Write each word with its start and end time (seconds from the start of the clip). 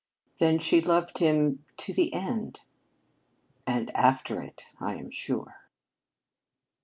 "Then 0.39 0.57
she 0.57 0.81
loved 0.81 1.19
him 1.19 1.63
to 1.77 1.93
the 1.93 2.11
end." 2.11 2.61
"And 3.67 3.91
after 3.95 4.41
it, 4.41 4.63
I 4.79 4.95
am 4.95 5.11
sure." 5.11 5.69